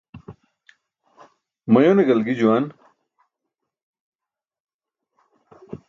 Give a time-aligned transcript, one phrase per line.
[1.71, 2.65] Mayone galgi juwan.